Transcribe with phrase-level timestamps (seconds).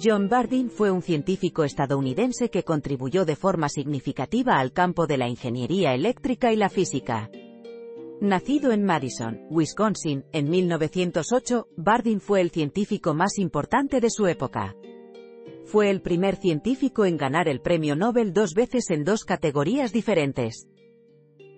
[0.00, 5.28] John Bardeen fue un científico estadounidense que contribuyó de forma significativa al campo de la
[5.28, 7.28] ingeniería eléctrica y la física.
[8.20, 14.76] Nacido en Madison, Wisconsin, en 1908, Bardeen fue el científico más importante de su época.
[15.64, 20.68] Fue el primer científico en ganar el premio Nobel dos veces en dos categorías diferentes.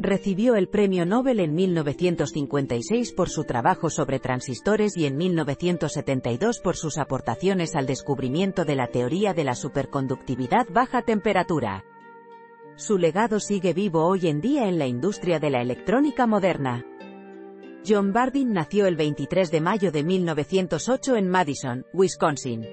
[0.03, 6.75] Recibió el Premio Nobel en 1956 por su trabajo sobre transistores y en 1972 por
[6.75, 11.85] sus aportaciones al descubrimiento de la teoría de la superconductividad baja temperatura.
[12.77, 16.83] Su legado sigue vivo hoy en día en la industria de la electrónica moderna.
[17.87, 22.67] John Bardeen nació el 23 de mayo de 1908 en Madison, Wisconsin.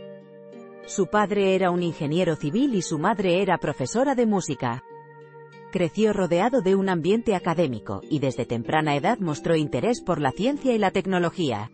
[0.86, 4.86] Su padre era un ingeniero civil y su madre era profesora de música.
[5.78, 10.74] Creció rodeado de un ambiente académico, y desde temprana edad mostró interés por la ciencia
[10.74, 11.70] y la tecnología.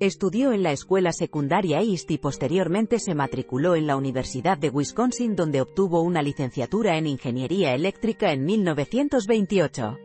[0.00, 5.34] Estudió en la escuela secundaria East y posteriormente se matriculó en la Universidad de Wisconsin
[5.34, 9.96] donde obtuvo una licenciatura en Ingeniería Eléctrica en 1928.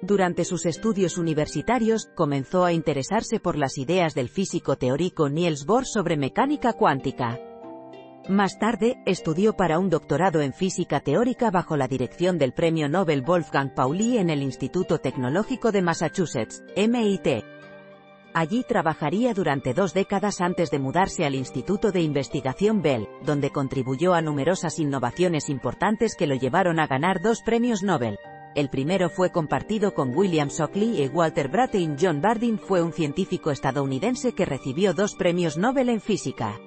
[0.00, 5.84] Durante sus estudios universitarios, comenzó a interesarse por las ideas del físico teórico Niels Bohr
[5.84, 7.38] sobre mecánica cuántica.
[8.28, 13.20] Más tarde, estudió para un doctorado en física teórica bajo la dirección del premio Nobel
[13.20, 17.44] Wolfgang Pauli en el Instituto Tecnológico de Massachusetts, MIT.
[18.32, 24.14] Allí trabajaría durante dos décadas antes de mudarse al Instituto de Investigación Bell, donde contribuyó
[24.14, 28.18] a numerosas innovaciones importantes que lo llevaron a ganar dos premios Nobel.
[28.54, 31.98] El primero fue compartido con William Shockley y Walter Brattain.
[32.00, 36.58] John Bardeen fue un científico estadounidense que recibió dos premios Nobel en física.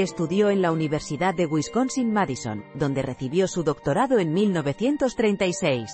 [0.00, 5.90] Estudió en la Universidad de Wisconsin-Madison, donde recibió su doctorado en 1936.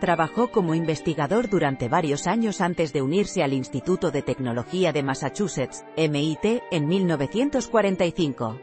[0.00, 5.84] Trabajó como investigador durante varios años antes de unirse al Instituto de Tecnología de Massachusetts,
[5.96, 8.60] MIT, en 1945.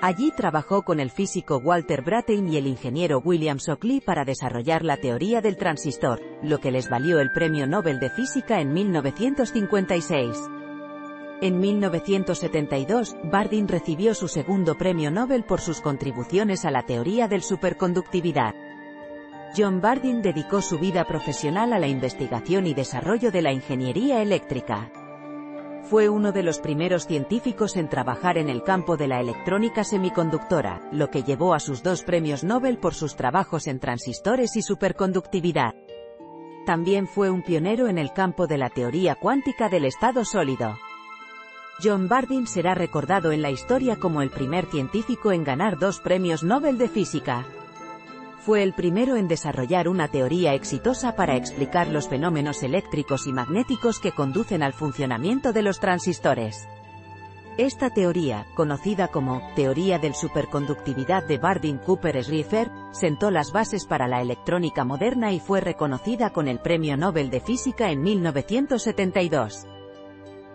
[0.00, 4.96] Allí trabajó con el físico Walter Brattain y el ingeniero William Shockley para desarrollar la
[4.96, 10.61] teoría del transistor, lo que les valió el Premio Nobel de Física en 1956.
[11.42, 17.42] En 1972, Bardeen recibió su segundo premio Nobel por sus contribuciones a la teoría del
[17.42, 18.54] superconductividad.
[19.56, 24.92] John Bardeen dedicó su vida profesional a la investigación y desarrollo de la ingeniería eléctrica.
[25.82, 30.88] Fue uno de los primeros científicos en trabajar en el campo de la electrónica semiconductora,
[30.92, 35.74] lo que llevó a sus dos premios Nobel por sus trabajos en transistores y superconductividad.
[36.66, 40.76] También fue un pionero en el campo de la teoría cuántica del estado sólido.
[41.82, 46.44] John Bardeen será recordado en la historia como el primer científico en ganar dos premios
[46.44, 47.44] Nobel de Física.
[48.38, 53.98] Fue el primero en desarrollar una teoría exitosa para explicar los fenómenos eléctricos y magnéticos
[53.98, 56.68] que conducen al funcionamiento de los transistores.
[57.58, 64.84] Esta teoría, conocida como teoría del superconductividad de Bardeen-Cooper-Schrieffer, sentó las bases para la electrónica
[64.84, 69.66] moderna y fue reconocida con el Premio Nobel de Física en 1972.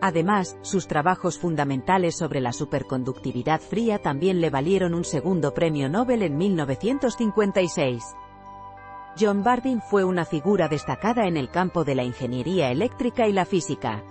[0.02, 6.22] Además, sus trabajos fundamentales sobre la superconductividad fría también le valieron un segundo premio Nobel
[6.22, 8.03] en 1956.
[9.20, 13.46] John Bardeen fue una figura destacada en el campo de la ingeniería eléctrica y la
[13.46, 14.03] física.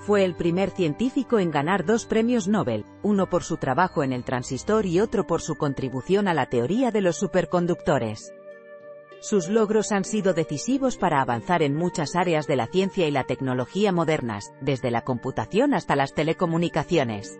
[0.00, 4.24] Fue el primer científico en ganar dos premios Nobel, uno por su trabajo en el
[4.24, 8.34] transistor y otro por su contribución a la teoría de los superconductores.
[9.20, 13.24] Sus logros han sido decisivos para avanzar en muchas áreas de la ciencia y la
[13.24, 17.38] tecnología modernas, desde la computación hasta las telecomunicaciones.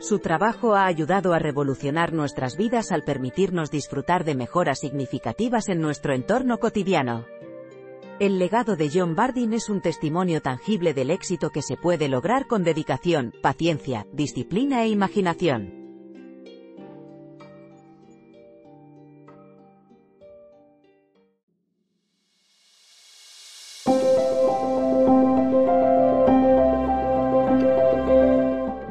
[0.00, 5.80] Su trabajo ha ayudado a revolucionar nuestras vidas al permitirnos disfrutar de mejoras significativas en
[5.80, 7.24] nuestro entorno cotidiano.
[8.18, 12.46] El legado de John Bardeen es un testimonio tangible del éxito que se puede lograr
[12.46, 15.81] con dedicación, paciencia, disciplina e imaginación.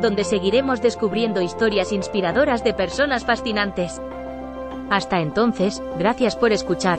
[0.00, 4.00] donde seguiremos descubriendo historias inspiradoras de personas fascinantes.
[4.90, 6.98] Hasta entonces, gracias por escuchar.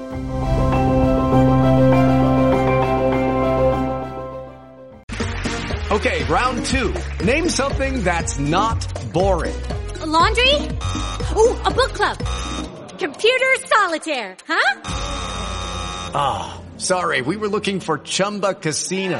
[5.90, 6.94] Okay, round two.
[7.26, 8.78] Name something that's not
[9.14, 9.56] boring.
[10.02, 10.54] A laundry?
[11.36, 12.18] Ooh, a book club.
[13.00, 14.82] Computer solitaire, huh?
[16.14, 19.20] Ah, oh, sorry, we were looking for Chumba Casino.